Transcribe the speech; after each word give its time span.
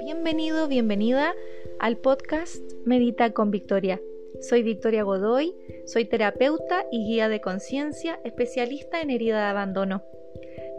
Bienvenido, 0.00 0.66
bienvenida 0.66 1.34
al 1.78 1.98
podcast 1.98 2.58
Medita 2.86 3.34
con 3.34 3.50
Victoria. 3.50 4.00
Soy 4.40 4.62
Victoria 4.62 5.02
Godoy, 5.02 5.54
soy 5.84 6.06
terapeuta 6.06 6.86
y 6.90 7.04
guía 7.04 7.28
de 7.28 7.42
conciencia, 7.42 8.18
especialista 8.24 9.02
en 9.02 9.10
herida 9.10 9.36
de 9.36 9.50
abandono, 9.50 10.02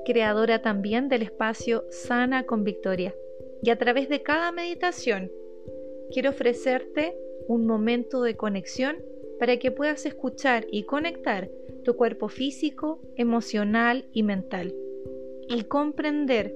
creadora 0.05 0.64
también 0.64 1.07
del 1.07 1.21
espacio 1.21 1.86
Sana 1.92 2.47
con 2.47 2.64
Victoria. 2.64 3.14
Y 3.61 3.70
a 3.70 3.78
través 3.78 4.10
de 4.10 4.23
cada 4.23 4.52
meditación 4.52 5.32
quiero 6.11 6.32
ofrecerte 6.32 7.15
un 7.47 7.68
momento 7.68 8.24
de 8.24 8.36
conexión 8.36 8.97
para 9.39 9.57
que 9.57 9.71
puedas 9.71 10.07
escuchar 10.07 10.65
y 10.71 10.83
conectar 10.83 11.47
tu 11.83 11.96
cuerpo 11.96 12.28
físico, 12.28 13.00
emocional 13.15 14.06
y 14.14 14.24
mental 14.24 14.74
y 15.47 15.64
comprender 15.65 16.56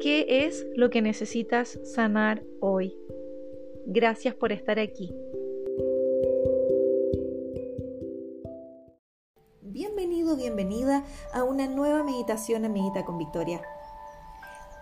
qué 0.00 0.46
es 0.46 0.66
lo 0.76 0.90
que 0.90 1.02
necesitas 1.02 1.78
sanar 1.82 2.42
hoy. 2.60 2.96
Gracias 3.86 4.34
por 4.34 4.52
estar 4.52 4.78
aquí. 4.78 5.12
Bienvenido, 9.62 10.36
bienvenida 10.36 11.04
a 11.32 11.42
una 11.42 11.66
nueva 11.66 12.04
meditación 12.04 12.62
Medita 12.72 13.04
con 13.04 13.18
Victoria. 13.18 13.60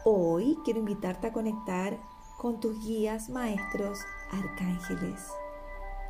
Hoy 0.04 0.58
quiero 0.64 0.80
invitarte 0.80 1.28
a 1.28 1.32
conectar 1.32 1.98
con 2.38 2.60
tus 2.60 2.84
guías, 2.86 3.30
maestros, 3.30 3.98
arcángeles, 4.30 5.20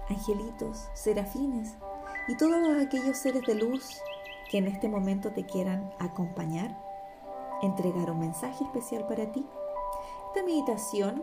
angelitos, 0.09 0.88
serafines 0.95 1.77
y 2.29 2.37
todos 2.37 2.77
aquellos 2.79 3.16
seres 3.16 3.43
de 3.46 3.54
luz 3.54 4.01
que 4.51 4.59
en 4.59 4.66
este 4.66 4.88
momento 4.88 5.32
te 5.32 5.45
quieran 5.45 5.91
acompañar 5.98 6.77
entregar 7.62 8.10
un 8.10 8.20
mensaje 8.20 8.65
especial 8.65 9.06
para 9.06 9.33
ti. 9.33 9.46
Esta 10.29 10.45
meditación, 10.45 11.23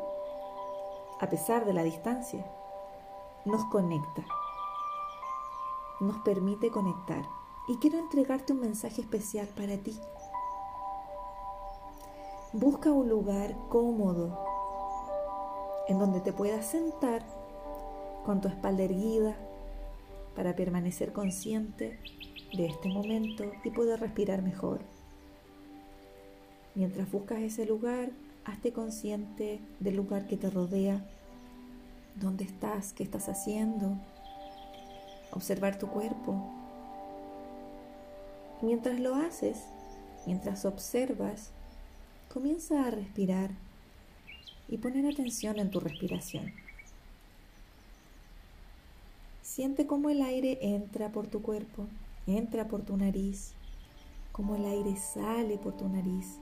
a 1.19 1.29
pesar 1.29 1.65
de 1.65 1.73
la 1.73 1.83
distancia, 1.83 2.45
nos 3.45 3.63
conecta, 3.65 4.23
nos 5.99 6.17
permite 6.23 6.71
conectar. 6.71 7.23
Y 7.67 7.77
quiero 7.77 7.97
entregarte 7.97 8.53
un 8.53 8.59
mensaje 8.59 9.01
especial 9.01 9.47
para 9.47 9.77
ti. 9.77 9.97
Busca 12.51 12.91
un 12.91 13.09
lugar 13.09 13.55
cómodo 13.69 14.37
en 15.87 15.97
donde 15.99 16.21
te 16.21 16.33
puedas 16.33 16.65
sentar 16.65 17.23
con 18.25 18.41
tu 18.41 18.47
espalda 18.47 18.83
erguida 18.83 19.35
para 20.35 20.55
permanecer 20.55 21.13
consciente 21.13 21.99
de 22.55 22.65
este 22.65 22.89
momento 22.89 23.45
y 23.63 23.69
poder 23.69 23.99
respirar 23.99 24.41
mejor. 24.41 24.81
Mientras 26.75 27.11
buscas 27.11 27.39
ese 27.39 27.65
lugar, 27.67 28.09
hazte 28.45 28.73
consciente 28.73 29.59
del 29.79 29.95
lugar 29.95 30.25
que 30.25 30.37
te 30.37 30.49
rodea, 30.49 31.05
dónde 32.15 32.45
estás, 32.45 32.93
qué 32.93 33.03
estás 33.03 33.29
haciendo, 33.29 33.95
observar 35.31 35.77
tu 35.77 35.87
cuerpo. 35.87 36.51
Mientras 38.63 38.99
lo 38.99 39.13
haces, 39.15 39.59
mientras 40.25 40.65
observas, 40.65 41.51
comienza 42.33 42.87
a 42.87 42.91
respirar 42.91 43.51
y 44.67 44.77
poner 44.77 45.05
atención 45.05 45.59
en 45.59 45.69
tu 45.69 45.79
respiración. 45.79 46.53
Siente 49.43 49.85
cómo 49.85 50.09
el 50.09 50.23
aire 50.23 50.57
entra 50.59 51.09
por 51.09 51.27
tu 51.27 51.43
cuerpo, 51.43 51.85
entra 52.25 52.67
por 52.67 52.81
tu 52.81 52.97
nariz, 52.97 53.53
cómo 54.31 54.55
el 54.55 54.65
aire 54.65 54.95
sale 54.97 55.59
por 55.59 55.77
tu 55.77 55.87
nariz 55.87 56.39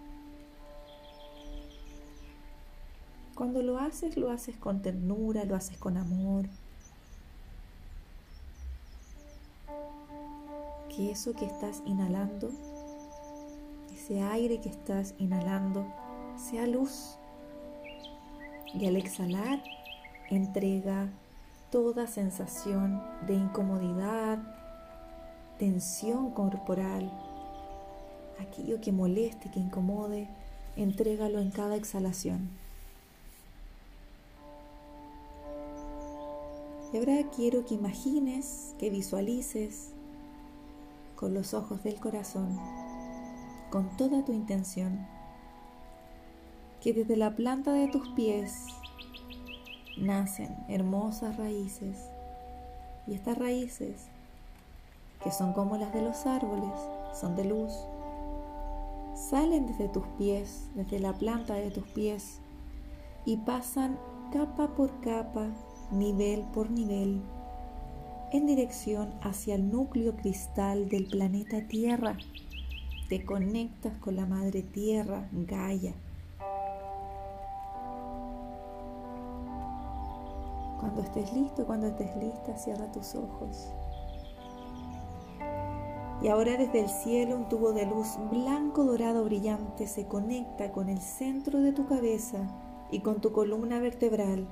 Cuando 3.42 3.64
lo 3.64 3.80
haces, 3.80 4.18
lo 4.18 4.30
haces 4.30 4.56
con 4.56 4.84
ternura, 4.84 5.46
lo 5.46 5.56
haces 5.56 5.76
con 5.76 5.98
amor. 5.98 6.46
Que 10.96 11.10
eso 11.10 11.34
que 11.34 11.46
estás 11.46 11.82
inhalando, 11.88 12.52
ese 13.92 14.22
aire 14.22 14.62
que 14.62 14.70
estás 14.70 15.16
inhalando, 15.18 15.88
sea 16.38 16.68
luz. 16.68 17.18
Y 18.76 18.86
al 18.86 18.96
exhalar, 18.96 19.64
entrega 20.30 21.10
toda 21.72 22.06
sensación 22.06 23.02
de 23.26 23.34
incomodidad, 23.34 24.38
tensión 25.58 26.30
corporal, 26.30 27.12
aquello 28.40 28.80
que 28.82 28.92
moleste, 28.92 29.50
que 29.50 29.60
incomode, 29.60 30.28
entrégalo 30.76 31.40
en 31.40 31.50
cada 31.50 31.76
exhalación. 31.76 32.62
Y 36.94 36.98
ahora 36.98 37.30
quiero 37.34 37.66
que 37.66 37.76
imagines, 37.76 38.76
que 38.78 38.90
visualices 38.90 39.92
con 41.16 41.34
los 41.34 41.54
ojos 41.54 41.84
del 41.84 42.00
corazón, 42.00 42.60
con 43.70 43.96
toda 43.96 44.26
tu 44.26 44.34
intención, 44.34 45.08
que 46.82 46.94
desde 46.94 47.16
la 47.16 47.36
planta 47.36 47.72
de 47.72 47.88
tus 47.88 48.10
pies 48.10 48.66
nacen 49.98 50.56
hermosas 50.68 51.38
raíces. 51.38 51.98
Y 53.08 53.14
estas 53.14 53.38
raíces, 53.38 54.08
que 55.24 55.32
son 55.32 55.54
como 55.54 55.78
las 55.78 55.94
de 55.94 56.02
los 56.02 56.26
árboles, 56.26 56.74
son 57.14 57.36
de 57.36 57.46
luz, 57.46 57.72
salen 59.16 59.68
desde 59.68 59.88
tus 59.88 60.06
pies, 60.18 60.68
desde 60.76 61.00
la 61.00 61.14
planta 61.14 61.54
de 61.54 61.72
tus 61.72 61.88
pies 61.88 62.40
y 63.26 63.38
pasan 63.38 63.98
capa 64.34 64.68
por 64.76 65.00
capa 65.02 65.48
nivel 65.92 66.44
por 66.54 66.72
nivel, 66.72 67.22
en 68.32 68.46
dirección 68.46 69.14
hacia 69.22 69.56
el 69.56 69.70
núcleo 69.70 70.16
cristal 70.16 70.88
del 70.88 71.08
planeta 71.08 71.68
Tierra. 71.68 72.18
Te 73.10 73.26
conectas 73.26 73.98
con 73.98 74.16
la 74.16 74.26
Madre 74.26 74.62
Tierra, 74.62 75.28
Gaia. 75.34 75.94
Cuando 80.80 81.02
estés 81.02 81.34
listo, 81.34 81.66
cuando 81.66 81.88
estés 81.88 82.16
lista, 82.16 82.58
cierra 82.58 82.92
tus 82.92 83.16
ojos. 83.16 83.72
Y 86.24 86.28
ahora 86.28 86.56
desde 86.56 86.80
el 86.80 86.90
cielo 86.90 87.36
un 87.36 87.50
tubo 87.50 87.74
de 87.74 87.86
luz 87.86 88.18
blanco 88.32 88.86
dorado 88.86 89.26
brillante 89.26 89.88
se 89.88 90.06
conecta 90.06 90.72
con 90.72 90.88
el 90.88 91.00
centro 91.00 91.60
de 91.62 91.74
tu 91.74 91.88
cabeza 91.88 92.48
y 92.92 93.00
con 93.00 93.22
tu 93.22 93.32
columna 93.32 93.80
vertebral 93.80 94.48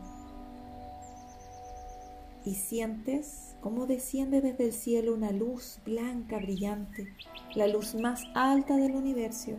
y 2.49 2.55
sientes 2.55 3.55
cómo 3.61 3.85
desciende 3.85 4.41
desde 4.41 4.65
el 4.65 4.73
cielo 4.73 5.13
una 5.13 5.29
luz 5.29 5.79
blanca 5.85 6.37
brillante, 6.37 7.13
la 7.53 7.67
luz 7.67 7.93
más 7.93 8.23
alta 8.33 8.75
del 8.75 8.95
universo, 8.95 9.51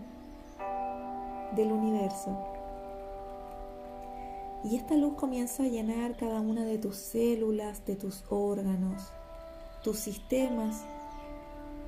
del 1.55 1.71
universo. 1.71 2.37
Y 4.65 4.75
esta 4.75 4.97
luz 4.97 5.15
comienza 5.15 5.63
a 5.63 5.69
llenar 5.69 6.17
cada 6.17 6.41
una 6.41 6.65
de 6.65 6.79
tus 6.79 6.97
células, 6.97 7.87
de 7.87 7.95
tus 7.95 8.25
órganos, 8.29 9.13
tus 9.85 9.97
sistemas, 10.01 10.83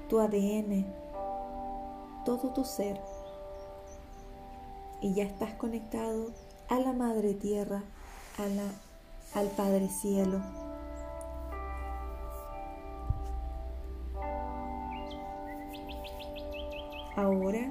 tu 0.08 0.20
ADN, 0.20 0.86
todo 2.24 2.52
tu 2.52 2.64
ser. 2.64 3.00
Y 5.00 5.14
ya 5.14 5.24
estás 5.24 5.54
conectado 5.54 6.30
a 6.68 6.78
la 6.78 6.92
Madre 6.92 7.34
Tierra, 7.34 7.82
a 8.38 8.46
la, 8.46 8.70
al 9.34 9.48
Padre 9.48 9.88
Cielo. 9.88 10.61
Ahora 17.14 17.70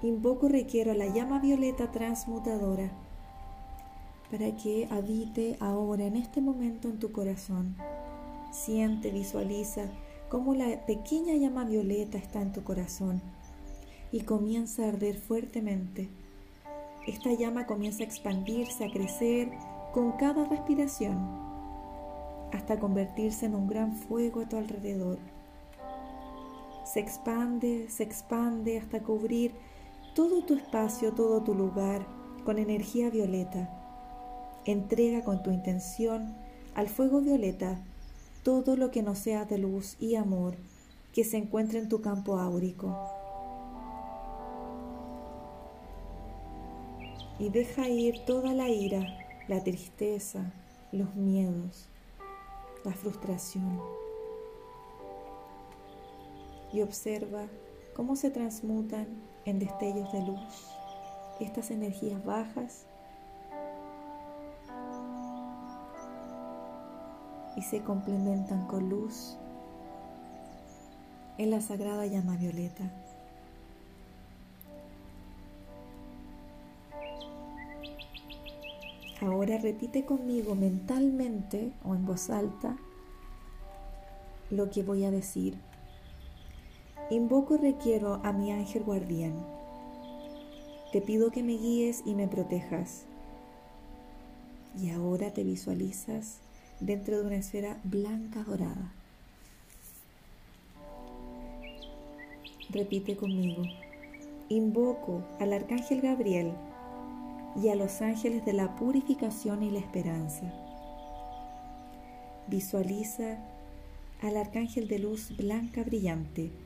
invoco 0.00 0.48
requiero 0.48 0.94
la 0.94 1.06
llama 1.06 1.40
violeta 1.40 1.90
transmutadora 1.90 2.92
para 4.30 4.54
que 4.56 4.86
habite 4.92 5.56
ahora 5.58 6.04
en 6.04 6.14
este 6.14 6.40
momento 6.40 6.88
en 6.88 7.00
tu 7.00 7.10
corazón. 7.10 7.74
Siente, 8.52 9.10
visualiza 9.10 9.86
cómo 10.28 10.54
la 10.54 10.86
pequeña 10.86 11.34
llama 11.34 11.64
violeta 11.64 12.16
está 12.16 12.42
en 12.42 12.52
tu 12.52 12.62
corazón 12.62 13.20
y 14.12 14.20
comienza 14.20 14.84
a 14.84 14.88
arder 14.90 15.16
fuertemente. 15.16 16.08
Esta 17.08 17.32
llama 17.32 17.66
comienza 17.66 18.04
a 18.04 18.06
expandirse, 18.06 18.84
a 18.84 18.92
crecer 18.92 19.50
con 19.92 20.12
cada 20.12 20.44
respiración, 20.44 21.18
hasta 22.52 22.78
convertirse 22.78 23.46
en 23.46 23.56
un 23.56 23.66
gran 23.66 23.96
fuego 23.96 24.42
a 24.42 24.48
tu 24.48 24.56
alrededor 24.56 25.18
se 26.84 27.00
expande, 27.00 27.88
se 27.88 28.02
expande 28.02 28.78
hasta 28.78 29.02
cubrir 29.02 29.52
todo 30.14 30.44
tu 30.44 30.54
espacio, 30.54 31.12
todo 31.12 31.42
tu 31.42 31.54
lugar 31.54 32.06
con 32.44 32.58
energía 32.58 33.10
violeta. 33.10 33.70
Entrega 34.64 35.24
con 35.24 35.42
tu 35.42 35.50
intención 35.50 36.34
al 36.74 36.88
fuego 36.88 37.20
violeta 37.20 37.82
todo 38.42 38.76
lo 38.76 38.90
que 38.90 39.02
no 39.02 39.14
sea 39.14 39.44
de 39.44 39.58
luz 39.58 39.96
y 39.98 40.16
amor 40.16 40.56
que 41.12 41.24
se 41.24 41.38
encuentre 41.38 41.78
en 41.78 41.88
tu 41.88 42.00
campo 42.00 42.38
áurico. 42.38 42.94
y 47.38 47.48
deja 47.48 47.88
ir 47.88 48.24
toda 48.24 48.54
la 48.54 48.68
ira, 48.68 49.18
la 49.48 49.62
tristeza, 49.62 50.52
los 50.92 51.14
miedos, 51.14 51.88
la 52.84 52.92
frustración. 52.92 53.80
Y 56.74 56.82
observa 56.82 57.46
cómo 57.94 58.16
se 58.16 58.30
transmutan 58.32 59.06
en 59.44 59.60
destellos 59.60 60.12
de 60.12 60.22
luz 60.22 60.68
estas 61.40 61.70
energías 61.70 62.24
bajas 62.24 62.86
y 67.56 67.62
se 67.62 67.80
complementan 67.82 68.66
con 68.66 68.88
luz 68.88 69.36
en 71.38 71.50
la 71.50 71.60
sagrada 71.60 72.06
llama 72.06 72.36
violeta. 72.36 72.90
Ahora 79.20 79.58
repite 79.58 80.04
conmigo 80.04 80.56
mentalmente 80.56 81.72
o 81.84 81.94
en 81.94 82.04
voz 82.04 82.30
alta 82.30 82.76
lo 84.50 84.70
que 84.70 84.82
voy 84.82 85.04
a 85.04 85.12
decir. 85.12 85.56
Invoco 87.10 87.56
y 87.56 87.58
requiero 87.58 88.14
a 88.24 88.32
mi 88.32 88.50
ángel 88.50 88.82
guardián. 88.82 89.34
Te 90.90 91.02
pido 91.02 91.30
que 91.30 91.42
me 91.42 91.52
guíes 91.52 92.02
y 92.06 92.14
me 92.14 92.28
protejas. 92.28 93.04
Y 94.80 94.88
ahora 94.88 95.30
te 95.30 95.44
visualizas 95.44 96.38
dentro 96.80 97.20
de 97.20 97.26
una 97.26 97.36
esfera 97.36 97.78
blanca 97.84 98.42
dorada. 98.42 98.90
Repite 102.70 103.16
conmigo. 103.16 103.64
Invoco 104.48 105.22
al 105.40 105.52
arcángel 105.52 106.00
Gabriel 106.00 106.52
y 107.62 107.68
a 107.68 107.74
los 107.74 108.00
ángeles 108.00 108.46
de 108.46 108.54
la 108.54 108.76
purificación 108.76 109.62
y 109.62 109.70
la 109.70 109.80
esperanza. 109.80 110.50
Visualiza 112.46 113.36
al 114.22 114.38
arcángel 114.38 114.88
de 114.88 115.00
luz 115.00 115.36
blanca 115.36 115.84
brillante 115.84 116.63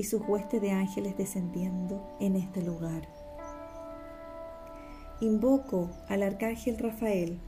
y 0.00 0.04
su 0.04 0.16
hueste 0.16 0.60
de 0.60 0.70
ángeles 0.70 1.14
descendiendo 1.18 2.00
en 2.20 2.34
este 2.34 2.62
lugar. 2.62 3.06
Invoco 5.20 5.90
al 6.08 6.22
arcángel 6.22 6.78
Rafael 6.78 7.38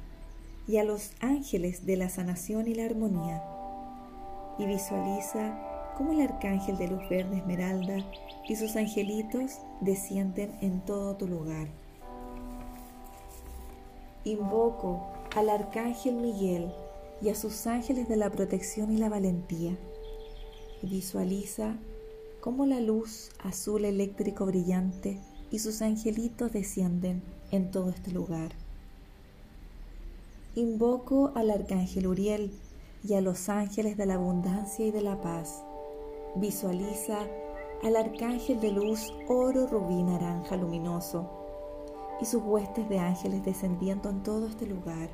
y 0.68 0.76
a 0.76 0.84
los 0.84 1.12
ángeles 1.20 1.86
de 1.86 1.96
la 1.96 2.10
sanación 2.10 2.68
y 2.68 2.74
la 2.74 2.84
armonía 2.84 3.42
y 4.58 4.66
visualiza 4.66 5.94
cómo 5.96 6.12
el 6.12 6.20
arcángel 6.20 6.76
de 6.76 6.88
luz 6.88 7.08
verde 7.08 7.38
esmeralda 7.38 7.96
y 8.46 8.54
sus 8.56 8.76
angelitos 8.76 9.52
descienden 9.80 10.54
en 10.60 10.82
todo 10.82 11.16
tu 11.16 11.26
lugar. 11.26 11.68
Invoco 14.24 15.06
al 15.34 15.48
Arcángel 15.48 16.16
Miguel 16.16 16.70
y 17.22 17.30
a 17.30 17.34
sus 17.34 17.66
ángeles 17.66 18.10
de 18.10 18.16
la 18.16 18.28
protección 18.28 18.92
y 18.92 18.98
la 18.98 19.08
valentía. 19.08 19.74
Y 20.82 20.88
visualiza 20.88 21.76
cómo 22.42 22.66
la 22.66 22.80
luz 22.80 23.30
azul 23.44 23.84
eléctrico 23.84 24.46
brillante 24.46 25.20
y 25.52 25.60
sus 25.60 25.80
angelitos 25.80 26.50
descienden 26.50 27.22
en 27.52 27.70
todo 27.70 27.90
este 27.90 28.10
lugar. 28.10 28.50
Invoco 30.56 31.30
al 31.36 31.52
Arcángel 31.52 32.08
Uriel 32.08 32.52
y 33.04 33.14
a 33.14 33.20
los 33.20 33.48
ángeles 33.48 33.96
de 33.96 34.06
la 34.06 34.14
abundancia 34.14 34.84
y 34.84 34.90
de 34.90 35.02
la 35.02 35.20
paz. 35.20 35.62
Visualiza 36.34 37.20
al 37.84 37.94
Arcángel 37.94 38.60
de 38.60 38.72
luz 38.72 39.14
oro, 39.28 39.68
rubí, 39.68 40.02
naranja 40.02 40.56
luminoso 40.56 41.30
y 42.20 42.24
sus 42.24 42.42
huestes 42.42 42.88
de 42.88 42.98
ángeles 42.98 43.44
descendiendo 43.44 44.10
en 44.10 44.20
todo 44.24 44.48
este 44.48 44.66
lugar. 44.66 45.10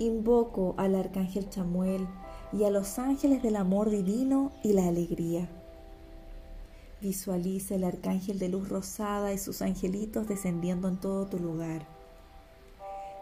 Invoco 0.00 0.74
al 0.76 0.96
arcángel 0.96 1.48
Chamuel 1.48 2.08
y 2.52 2.64
a 2.64 2.70
los 2.70 2.98
ángeles 2.98 3.42
del 3.42 3.56
amor 3.56 3.90
divino 3.90 4.52
y 4.62 4.72
la 4.72 4.86
alegría. 4.86 5.48
Visualiza 7.00 7.74
el 7.74 7.84
arcángel 7.84 8.38
de 8.38 8.48
luz 8.48 8.68
rosada 8.68 9.32
y 9.32 9.38
sus 9.38 9.62
angelitos 9.62 10.28
descendiendo 10.28 10.88
en 10.88 10.98
todo 10.98 11.26
tu 11.26 11.38
lugar. 11.38 11.86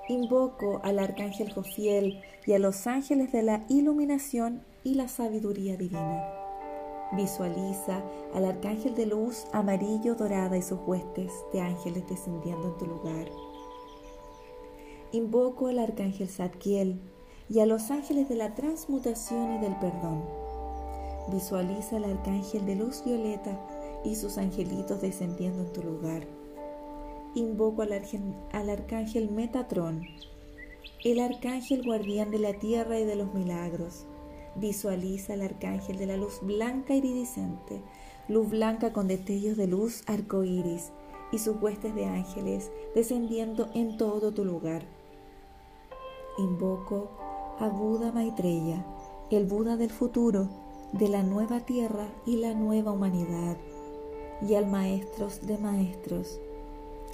Invoco 0.09 0.81
al 0.83 0.99
arcángel 0.99 1.53
Jofiel 1.53 2.21
y 2.45 2.53
a 2.53 2.59
los 2.59 2.87
ángeles 2.87 3.33
de 3.33 3.43
la 3.43 3.65
iluminación 3.69 4.63
y 4.85 4.95
la 4.95 5.09
sabiduría 5.09 5.77
divina. 5.77 6.25
Visualiza 7.13 8.03
al 8.35 8.45
arcángel 8.45 8.95
de 8.95 9.07
luz 9.07 9.47
amarillo, 9.53 10.15
dorada 10.15 10.57
y 10.57 10.63
sus 10.63 10.79
huestes 10.87 11.33
de 11.53 11.61
ángeles 11.61 12.09
descendiendo 12.09 12.69
en 12.69 12.79
tu 12.79 12.87
lugar. 12.87 13.29
Invoco 15.13 15.69
al 15.69 15.79
arcángel 15.79 16.29
Zadkiel 16.29 17.01
y 17.51 17.61
a 17.61 17.67
los 17.67 17.91
ángeles 17.91 18.29
de 18.31 18.37
la 18.37 18.55
transmutación 18.55 19.57
y 19.57 19.59
del 19.59 19.77
perdón. 19.77 20.25
Visualiza 21.31 21.97
al 21.97 22.05
arcángel 22.05 22.65
de 22.65 22.77
luz 22.77 23.05
violeta 23.05 23.61
y 24.05 24.15
sus 24.15 24.39
angelitos 24.39 25.03
descendiendo 25.03 25.65
en 25.65 25.73
tu 25.73 25.83
lugar. 25.83 26.27
Invoco 27.35 27.83
al, 27.83 27.93
al 28.53 28.71
arcángel 28.71 29.31
Metatrón, 29.31 30.07
el 31.05 31.21
arcángel 31.21 31.85
guardián 31.85 32.31
de 32.31 32.39
la 32.39 32.55
tierra 32.55 32.99
y 32.99 33.05
de 33.05 33.17
los 33.17 33.35
milagros 33.35 34.07
Visualiza 34.57 35.35
el 35.35 35.43
arcángel 35.43 35.97
de 35.97 36.07
la 36.07 36.17
luz 36.17 36.41
blanca 36.43 36.95
iridiscente, 36.95 37.81
luz 38.29 38.51
blanca 38.51 38.93
con 38.93 39.07
destellos 39.07 39.57
de 39.57 39.69
luz 39.69 40.03
arcoíris 40.07 40.91
y 41.31 41.39
sus 41.39 41.61
huestes 41.63 41.95
de 41.95 42.07
ángeles 42.07 42.73
descendiendo 42.95 43.71
en 43.75 43.97
todo 43.97 44.33
tu 44.33 44.45
lugar. 44.45 44.83
Invoco 46.39 47.11
a 47.61 47.69
Buda 47.69 48.11
Maitreya, 48.11 48.87
el 49.31 49.45
Buda 49.45 49.77
del 49.77 49.91
futuro, 49.91 50.49
de 50.95 51.09
la 51.09 51.23
nueva 51.23 51.61
tierra 51.61 52.09
y 52.25 52.37
la 52.37 52.55
nueva 52.55 52.93
humanidad, 52.93 53.59
y 54.41 54.55
al 54.55 54.67
Maestros 54.67 55.47
de 55.47 55.59
Maestros, 55.59 56.41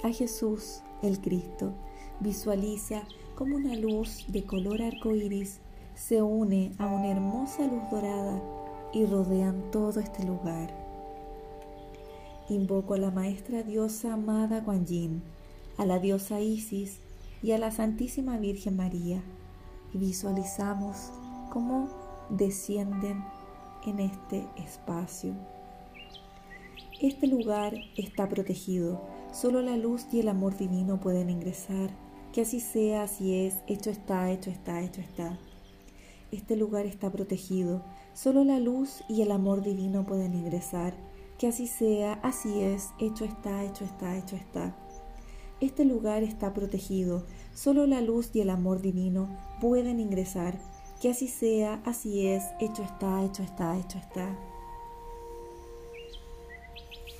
a 0.03 0.09
Jesús 0.09 0.83
el 1.01 1.19
Cristo. 1.19 1.73
Visualiza 2.21 3.03
como 3.35 3.57
una 3.57 3.75
luz 3.75 4.25
de 4.29 4.45
color 4.45 4.81
arcoíris 4.81 5.59
se 5.95 6.21
une 6.21 6.71
a 6.77 6.85
una 6.85 7.09
hermosa 7.09 7.67
luz 7.67 7.83
dorada 7.91 8.41
y 8.93 9.05
rodean 9.05 9.69
todo 9.69 9.99
este 9.99 10.23
lugar. 10.23 10.73
Invoco 12.47 12.93
a 12.93 12.97
la 12.97 13.11
maestra 13.11 13.63
diosa 13.63 14.13
amada 14.13 14.61
Guan 14.61 14.85
Yin, 14.85 15.21
a 15.77 15.85
la 15.85 15.99
diosa 15.99 16.39
Isis 16.39 17.01
y 17.43 17.51
a 17.51 17.57
la 17.57 17.71
Santísima 17.71 18.37
Virgen 18.37 18.77
María 18.77 19.21
visualizamos 19.97 21.11
cómo 21.51 21.89
descienden 22.29 23.23
en 23.85 23.99
este 23.99 24.47
espacio. 24.57 25.33
Este 27.01 27.27
lugar 27.27 27.75
está 27.95 28.27
protegido, 28.27 29.01
solo 29.31 29.61
la 29.61 29.77
luz 29.77 30.07
y 30.11 30.19
el 30.19 30.29
amor 30.29 30.57
divino 30.57 30.99
pueden 30.99 31.29
ingresar. 31.29 31.91
Que 32.33 32.41
así 32.41 32.59
sea, 32.59 33.03
así 33.03 33.33
es, 33.33 33.55
hecho 33.67 33.89
está, 33.89 34.31
hecho 34.31 34.49
está, 34.49 34.81
hecho 34.81 35.01
está. 35.01 35.37
Este 36.31 36.55
lugar 36.55 36.85
está 36.85 37.09
protegido. 37.11 37.83
Solo 38.13 38.43
la 38.43 38.59
luz 38.59 39.03
y 39.07 39.21
el 39.21 39.31
amor 39.31 39.63
divino 39.63 40.05
pueden 40.05 40.33
ingresar. 40.33 40.93
Que 41.37 41.47
así 41.47 41.67
sea, 41.67 42.13
así 42.23 42.61
es, 42.61 42.89
hecho 42.99 43.25
está, 43.25 43.63
hecho 43.63 43.85
está, 43.85 44.17
hecho 44.17 44.35
está. 44.35 44.75
Este 45.59 45.85
lugar 45.85 46.21
está 46.21 46.53
protegido. 46.53 47.25
Solo 47.53 47.87
la 47.87 48.01
luz 48.01 48.29
y 48.33 48.41
el 48.41 48.49
amor 48.51 48.81
divino 48.81 49.27
pueden 49.59 49.99
ingresar. 49.99 50.59
Que 51.01 51.09
así 51.09 51.27
sea, 51.27 51.81
así 51.85 52.27
es, 52.27 52.43
hecho 52.59 52.83
está, 52.83 53.23
hecho 53.23 53.43
está, 53.43 53.77
hecho 53.77 53.97
está. 53.97 54.35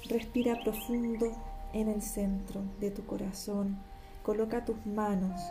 Respira 0.09 0.59
profundo 0.63 1.31
en 1.73 1.89
el 1.89 2.01
centro 2.01 2.61
de 2.79 2.91
tu 2.91 3.05
corazón. 3.05 3.77
Coloca 4.23 4.65
tus 4.65 4.85
manos, 4.85 5.41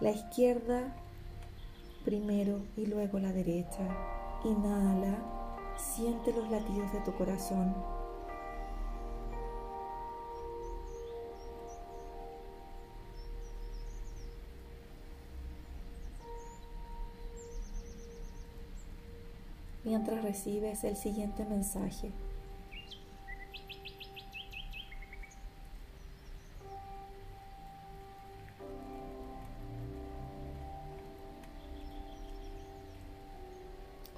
la 0.00 0.10
izquierda 0.10 0.94
primero 2.04 2.62
y 2.76 2.86
luego 2.86 3.18
la 3.18 3.32
derecha. 3.32 3.88
Inhala, 4.44 5.18
siente 5.76 6.32
los 6.32 6.50
latidos 6.50 6.92
de 6.92 7.00
tu 7.00 7.14
corazón. 7.14 7.74
Mientras 19.84 20.22
recibes 20.22 20.82
el 20.84 20.96
siguiente 20.96 21.44
mensaje. 21.44 22.10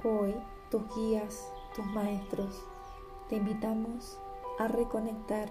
Hoy 0.04 0.36
tus 0.70 0.82
guías, 0.94 1.48
tus 1.74 1.84
maestros, 1.86 2.54
te 3.28 3.34
invitamos 3.34 4.16
a 4.60 4.68
reconectar 4.68 5.48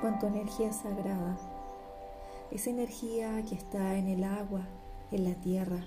con 0.00 0.18
tu 0.18 0.26
energía 0.26 0.72
sagrada, 0.72 1.38
esa 2.50 2.70
energía 2.70 3.40
que 3.48 3.54
está 3.54 3.94
en 3.96 4.08
el 4.08 4.24
agua, 4.24 4.62
en 5.12 5.24
la 5.24 5.34
tierra, 5.34 5.84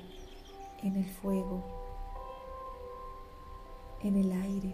en 0.83 0.95
el 0.95 1.05
fuego, 1.05 1.76
en 4.03 4.15
el 4.15 4.31
aire, 4.31 4.73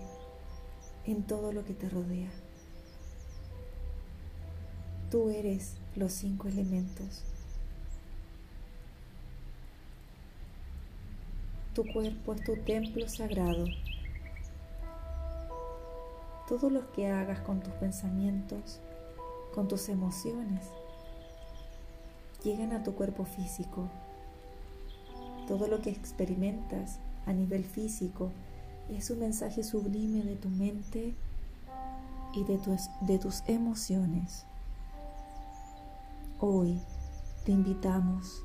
en 1.05 1.23
todo 1.23 1.51
lo 1.53 1.63
que 1.63 1.73
te 1.73 1.89
rodea. 1.89 2.29
Tú 5.09 5.29
eres 5.29 5.75
los 5.95 6.11
cinco 6.11 6.47
elementos. 6.47 7.23
Tu 11.73 11.85
cuerpo 11.91 12.33
es 12.33 12.43
tu 12.43 12.55
templo 12.57 13.07
sagrado. 13.07 13.65
Todo 16.47 16.69
lo 16.69 16.91
que 16.91 17.07
hagas 17.07 17.39
con 17.39 17.61
tus 17.61 17.73
pensamientos, 17.73 18.79
con 19.55 19.67
tus 19.67 19.89
emociones, 19.89 20.65
llegan 22.43 22.73
a 22.73 22.83
tu 22.83 22.93
cuerpo 22.93 23.25
físico. 23.25 23.89
Todo 25.47 25.67
lo 25.67 25.81
que 25.81 25.89
experimentas 25.89 26.99
a 27.25 27.33
nivel 27.33 27.63
físico 27.63 28.31
es 28.95 29.09
un 29.09 29.19
mensaje 29.19 29.63
sublime 29.63 30.23
de 30.23 30.35
tu 30.35 30.49
mente 30.49 31.15
y 32.33 32.43
de 32.43 32.57
tus, 32.57 32.89
de 33.01 33.17
tus 33.19 33.43
emociones. 33.47 34.45
Hoy 36.39 36.79
te 37.45 37.51
invitamos 37.51 38.43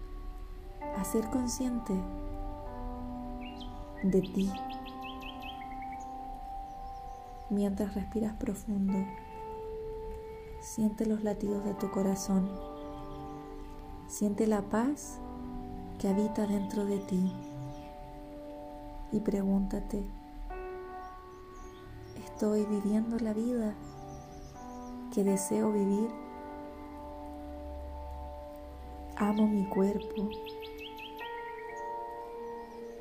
a 0.97 1.05
ser 1.05 1.28
consciente 1.31 1.95
de 4.02 4.21
ti 4.23 4.50
mientras 7.50 7.95
respiras 7.95 8.35
profundo. 8.35 8.99
Siente 10.61 11.07
los 11.07 11.23
latidos 11.25 11.64
de 11.64 11.75
tu 11.75 11.90
corazón. 11.90 12.49
Siente 14.07 14.47
la 14.47 14.62
paz 14.62 15.19
que 15.99 16.09
habita 16.09 16.47
dentro 16.47 16.85
de 16.85 16.99
ti. 16.99 17.33
Y 19.12 19.21
pregúntate, 19.21 20.05
¿estoy 22.38 22.66
viviendo 22.66 23.18
la 23.18 23.33
vida 23.33 23.75
que 25.12 25.25
deseo 25.25 25.73
vivir? 25.73 26.09
Amo 29.16 29.49
mi 29.49 29.68
cuerpo. 29.68 30.30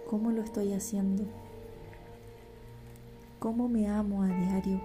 ¿Cómo 0.10 0.32
lo 0.32 0.42
estoy 0.42 0.74
haciendo? 0.74 1.26
¿Cómo 3.38 3.70
me 3.70 3.88
amo 3.88 4.24
a 4.24 4.28
diario? 4.28 4.82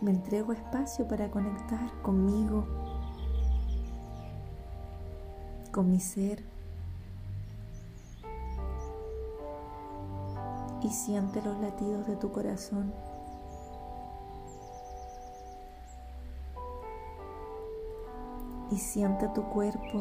Me 0.00 0.10
entrego 0.10 0.54
espacio 0.54 1.06
para 1.06 1.30
conectar 1.30 2.00
conmigo, 2.00 2.66
con 5.72 5.90
mi 5.90 6.00
ser. 6.00 6.42
Y 10.84 10.90
siente 10.90 11.40
los 11.40 11.58
latidos 11.60 12.06
de 12.06 12.14
tu 12.16 12.30
corazón. 12.30 12.92
Y 18.70 18.76
siente 18.76 19.26
tu 19.28 19.42
cuerpo. 19.44 20.00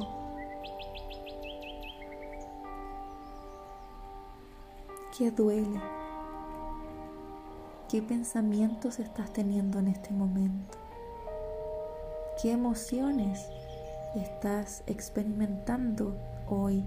¿Qué 5.18 5.32
duele? 5.32 5.80
¿Qué 7.88 8.02
pensamientos 8.02 9.00
estás 9.00 9.32
teniendo 9.32 9.80
en 9.80 9.88
este 9.88 10.12
momento? 10.12 10.78
¿Qué 12.42 12.52
emociones 12.52 13.48
estás 14.16 14.84
experimentando 14.86 16.18
hoy? 16.50 16.84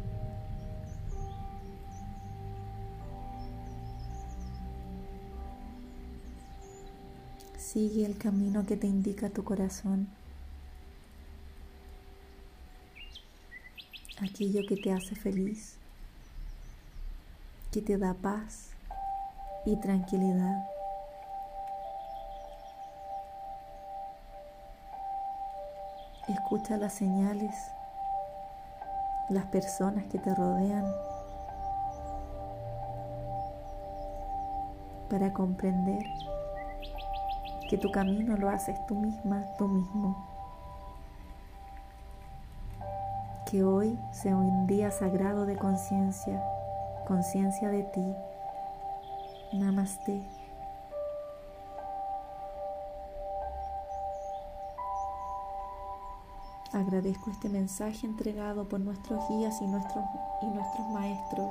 Sigue 7.76 8.06
el 8.06 8.16
camino 8.16 8.64
que 8.64 8.74
te 8.74 8.86
indica 8.86 9.28
tu 9.28 9.44
corazón. 9.44 10.08
Aquello 14.18 14.62
que 14.66 14.78
te 14.78 14.94
hace 14.94 15.14
feliz, 15.14 15.76
que 17.70 17.82
te 17.82 17.98
da 17.98 18.14
paz 18.14 18.70
y 19.66 19.76
tranquilidad. 19.76 20.64
Escucha 26.28 26.78
las 26.78 26.94
señales, 26.94 27.54
las 29.28 29.44
personas 29.48 30.06
que 30.06 30.18
te 30.18 30.34
rodean 30.34 30.90
para 35.10 35.34
comprender 35.34 36.06
que 37.68 37.78
tu 37.78 37.90
camino 37.90 38.36
lo 38.36 38.48
haces 38.48 38.78
tú 38.86 38.94
misma, 38.94 39.44
tú 39.58 39.66
mismo. 39.66 40.16
Que 43.50 43.64
hoy 43.64 43.98
sea 44.12 44.36
un 44.36 44.66
día 44.66 44.90
sagrado 44.90 45.46
de 45.46 45.56
conciencia, 45.56 46.42
conciencia 47.06 47.68
de 47.68 47.82
ti. 47.84 48.14
Namaste. 49.52 50.22
Agradezco 56.72 57.30
este 57.30 57.48
mensaje 57.48 58.06
entregado 58.06 58.68
por 58.68 58.80
nuestros 58.80 59.26
guías 59.28 59.62
y 59.62 59.66
nuestros, 59.66 60.04
y 60.42 60.46
nuestros 60.46 60.88
maestros, 60.88 61.50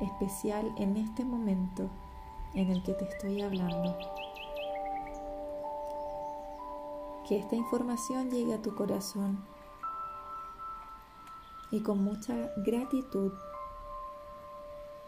especial 0.00 0.70
en 0.76 0.96
este 0.96 1.24
momento 1.24 1.88
en 2.54 2.70
el 2.70 2.82
que 2.82 2.92
te 2.94 3.04
estoy 3.04 3.42
hablando. 3.42 3.96
Que 7.26 7.38
esta 7.38 7.56
información 7.56 8.30
llegue 8.30 8.54
a 8.54 8.62
tu 8.62 8.74
corazón 8.74 9.44
y 11.70 11.80
con 11.80 12.04
mucha 12.04 12.52
gratitud 12.58 13.32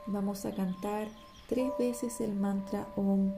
vamos 0.07 0.47
a 0.47 0.55
cantar 0.55 1.09
tres 1.49 1.71
veces 1.79 2.21
el 2.21 2.35
mantra 2.35 2.87
OM 2.97 3.35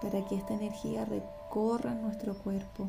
para 0.00 0.24
que 0.24 0.36
esta 0.36 0.54
energía 0.54 1.04
recorra 1.04 1.94
nuestro 1.94 2.34
cuerpo. 2.34 2.88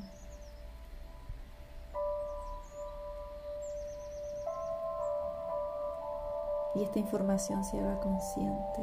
Y 6.75 6.83
esta 6.83 6.99
información 6.99 7.63
se 7.63 7.79
haga 7.79 7.99
consciente, 7.99 8.81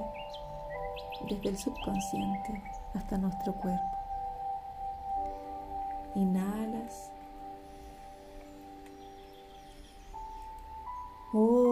desde 1.29 1.49
el 1.49 1.59
subconsciente 1.59 2.63
hasta 2.95 3.19
nuestro 3.19 3.53
cuerpo. 3.55 3.99
Inhalas. 6.15 7.11
Última 11.33 11.70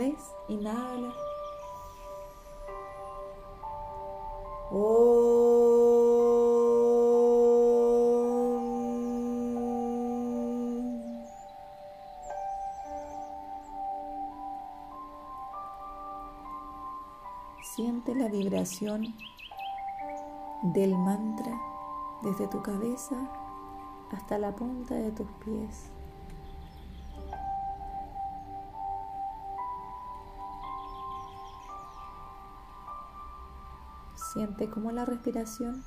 vez, 0.00 0.34
inhala. 0.48 1.12
Siente 17.62 18.14
la 18.14 18.28
vibración 18.28 19.14
del 20.62 20.96
mantra 20.96 21.60
desde 22.22 22.48
tu 22.48 22.62
cabeza 22.62 23.16
hasta 24.12 24.38
la 24.38 24.54
punta 24.56 24.94
de 24.94 25.10
tus 25.12 25.26
pies. 25.44 25.99
Siente 34.60 34.74
cómo 34.74 34.92
la 34.92 35.06
respiración 35.06 35.82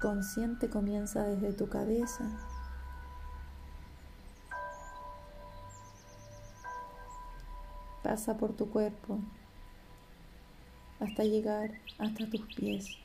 consciente 0.00 0.70
comienza 0.70 1.24
desde 1.24 1.52
tu 1.52 1.68
cabeza. 1.68 2.38
Pasa 8.04 8.36
por 8.36 8.52
tu 8.52 8.70
cuerpo 8.70 9.18
hasta 11.00 11.24
llegar 11.24 11.72
hasta 11.98 12.30
tus 12.30 12.42
pies. 12.54 12.96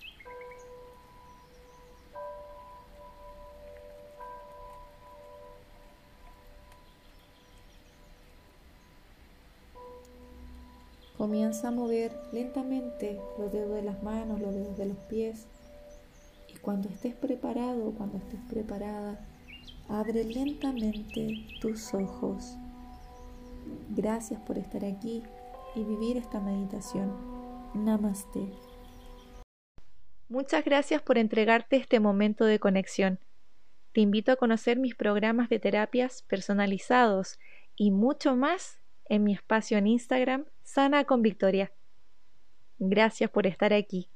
Comienza 11.22 11.68
a 11.68 11.72
mover 11.72 12.12
lentamente 12.32 13.22
los 13.38 13.54
dedos 13.54 13.76
de 13.76 13.84
las 13.84 14.02
manos, 14.02 14.42
los 14.42 14.56
dedos 14.56 14.76
de 14.76 14.88
los 14.88 14.98
pies. 15.08 15.46
Y 16.48 16.58
cuando 16.58 16.90
estés 16.90 17.14
preparado, 17.14 17.94
cuando 17.96 18.18
estés 18.18 18.40
preparada, 18.50 19.24
abre 19.88 20.24
lentamente 20.24 21.46
tus 21.62 21.94
ojos. 21.94 22.58
Gracias 23.92 24.42
por 24.42 24.58
estar 24.58 24.84
aquí 24.84 25.22
y 25.76 25.84
vivir 25.84 26.18
esta 26.18 26.40
meditación. 26.40 27.14
Namaste. 27.76 28.52
Muchas 30.28 30.66
gracias 30.66 31.04
por 31.04 31.20
entregarte 31.20 31.76
este 31.76 32.00
momento 32.00 32.46
de 32.46 32.58
conexión. 32.58 33.20
Te 33.94 34.02
invito 34.02 34.32
a 34.32 34.38
conocer 34.38 34.80
mis 34.80 34.96
programas 34.96 35.50
de 35.50 35.60
terapias 35.60 36.24
personalizados 36.24 37.38
y 37.76 37.92
mucho 37.92 38.36
más 38.36 38.81
en 39.12 39.26
mi 39.26 39.34
espacio 39.34 39.78
en 39.78 39.88
Instagram, 39.88 40.46
Sana 40.64 41.04
con 41.04 41.22
Victoria. 41.22 41.74
Gracias 42.80 43.30
por 43.30 43.46
estar 43.46 43.74
aquí. 43.74 44.08